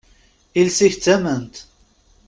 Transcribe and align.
Iles-ik, 0.61 0.95
d 0.97 1.01
tament! 1.03 1.55